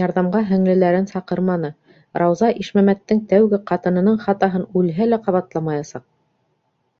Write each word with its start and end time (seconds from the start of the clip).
Ярҙамға 0.00 0.42
һеңлеләрен 0.50 1.08
саҡырманы: 1.12 1.70
Рауза 2.22 2.52
Ишмәмәттең 2.66 3.24
тәүге 3.34 3.62
ҡатынының 3.74 4.24
хатаһын 4.28 4.70
үлһә 4.84 5.12
лә 5.12 5.22
ҡабатламаясаҡ! 5.28 6.10